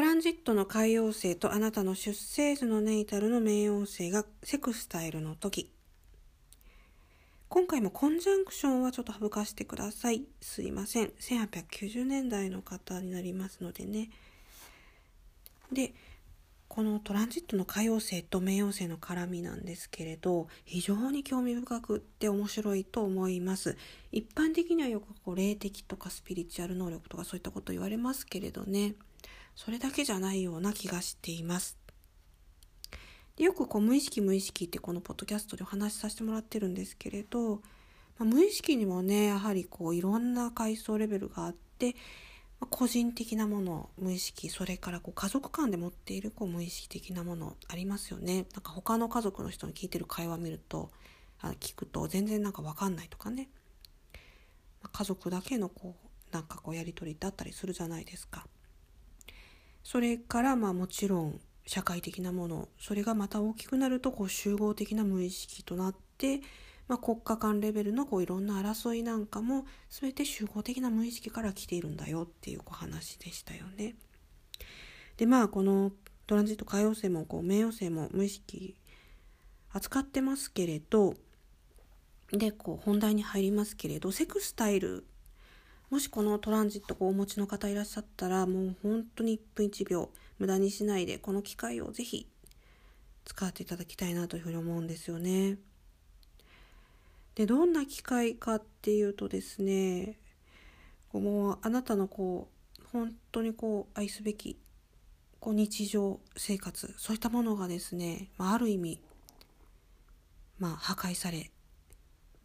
[0.00, 5.70] トランジットの海洋星とあなたの出生図のネイタルの冥王星がセクスタイルの時。
[7.50, 10.22] 今回もコンジャンクションはちょっと省かしてください。
[10.40, 11.08] すいません。
[11.20, 14.08] 1890年代の方になりますのでね。
[15.70, 15.92] で
[16.68, 23.76] このトランジットの海洋星と冥王星の絡みなんですけれど非常に興味深くって面白いと思います。
[24.12, 28.94] 一般的にはよくこう霊的とかスピリチュアル能力とかそういったこと言われますけれどね。
[29.62, 31.76] それだけじゃないような気がしています。
[33.36, 37.60] よくこう無意識無意識ってこのポッドキャストでお話しさせてもらってるんですけれど、ま
[38.20, 41.94] あ、無意識にもねやはりこういろんな階層レベルがあって
[42.58, 48.46] ま個人的なもの無意識それからこう家族間で持っているこう無意識的なものありますよね。
[48.54, 50.90] なんか他の家族の人に聞いてる会話を見ると
[51.42, 53.50] あ聞くと全然なんか分かんないとかね。
[54.82, 58.46] ま家族だけのこうなんかこうやり取りだったりするじゃないですか。
[59.82, 66.40] それからまあもちろん社会的なものそれがまた大きくなるとこう集合的な無意識となって
[66.90, 73.94] まあ、国家間レベルのこういろんな争いなんかも全て集合的な無意識から来ているんだよっていうこう話でしたよね。
[75.16, 75.92] でまあこの
[76.26, 78.74] トランジット海洋星もこう冥王星も無意識
[79.72, 81.14] 扱ってますけれど
[82.32, 85.06] でこう本題に入りますけれどセクスタイル
[85.90, 92.28] もしこのトランジットをお持ちの方いらっしゃったらもう本当に1分1秒無駄にしないでこの機会をぜひ
[93.24, 95.58] 使っていただきたいなというふうに思うんですよね。
[97.34, 100.18] でどんな機会かっていうとですね
[101.12, 104.58] もうあなたのこう本当にこう愛すべき
[105.40, 109.00] こう日常生活そういったものがですね、まあ、ある意味、
[110.58, 111.50] まあ、破壊され、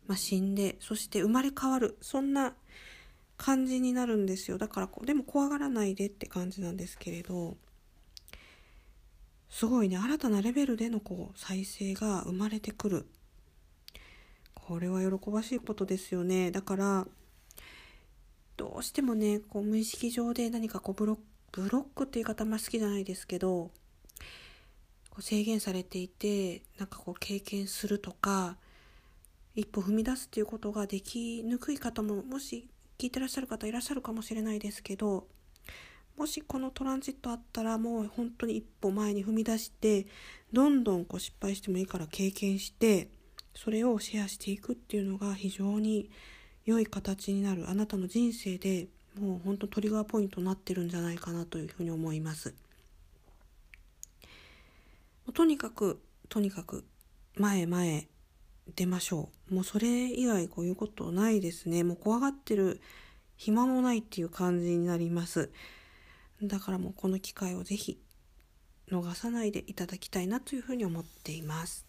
[0.08, 2.54] まあ、死んでそして生まれ変わるそんな
[3.38, 4.58] 感じになるんですよ。
[4.58, 7.58] だからでも怖がらないでって感じなんですけれど
[9.50, 13.06] すごいね新たなレベルでのこう再生が生まれてくる。
[14.54, 16.50] これは喜ばしいことですよね。
[16.50, 17.08] だから
[18.58, 21.18] どうしてもねこう無意識上で何かこうブロッ
[21.52, 23.72] クブロックっていう言い方あんま好きじゃないですけど
[25.10, 28.58] こう制限されていてなんかこう経験するとか
[29.56, 32.68] 一歩踏み出すっていうことができにくい方ももし
[32.98, 35.28] 聞いてらっしゃる方いらっしゃるかもしれないですけど
[36.18, 40.08] もしこのトランジットあったらもう本当に一歩前に踏み出して
[40.54, 43.10] どんどんこう失敗してもいいから経験して
[43.54, 46.10] それをシェアしていくっていうのが非常に
[46.66, 48.88] 良い形になるあなたの人生で
[49.20, 52.54] もう本当トリガーポイントになってるんじゃないかなというふうに思います。
[55.34, 56.86] とにかくとにかく
[57.36, 58.08] 前前
[58.74, 59.56] 出ましょう。
[59.56, 61.84] もうそれ以外こういうことないですね。
[61.84, 62.82] もう怖がってる
[63.38, 65.52] 暇もないっていう感じになります。
[66.42, 68.00] だからもうこの機会をぜひ
[68.92, 71.86] 逃さないでいただきたいなというふうに思っています。